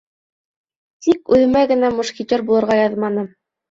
[1.05, 3.33] Тик үҙемә генә мушкетер булырға яҙманы.